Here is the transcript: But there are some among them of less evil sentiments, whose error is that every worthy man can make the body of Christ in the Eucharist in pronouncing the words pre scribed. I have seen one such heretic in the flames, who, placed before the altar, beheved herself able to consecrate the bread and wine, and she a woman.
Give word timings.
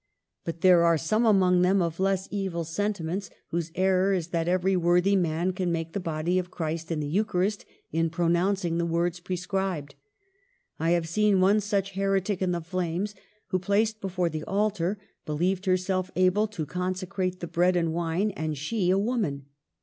But 0.43 0.61
there 0.61 0.83
are 0.83 0.97
some 0.97 1.27
among 1.27 1.61
them 1.61 1.79
of 1.79 1.99
less 1.99 2.27
evil 2.31 2.63
sentiments, 2.63 3.29
whose 3.49 3.71
error 3.75 4.13
is 4.13 4.29
that 4.29 4.47
every 4.47 4.75
worthy 4.75 5.15
man 5.15 5.53
can 5.53 5.71
make 5.71 5.93
the 5.93 5.99
body 5.99 6.39
of 6.39 6.49
Christ 6.49 6.91
in 6.91 6.99
the 7.01 7.07
Eucharist 7.07 7.65
in 7.91 8.09
pronouncing 8.09 8.79
the 8.79 8.85
words 8.87 9.19
pre 9.19 9.35
scribed. 9.35 9.93
I 10.79 10.89
have 10.89 11.07
seen 11.07 11.39
one 11.39 11.59
such 11.59 11.91
heretic 11.91 12.41
in 12.41 12.51
the 12.51 12.61
flames, 12.61 13.13
who, 13.49 13.59
placed 13.59 14.01
before 14.01 14.29
the 14.29 14.43
altar, 14.45 14.97
beheved 15.27 15.67
herself 15.67 16.09
able 16.15 16.47
to 16.47 16.65
consecrate 16.65 17.39
the 17.39 17.45
bread 17.45 17.75
and 17.75 17.93
wine, 17.93 18.31
and 18.31 18.57
she 18.57 18.89
a 18.89 18.97
woman. 18.97 19.45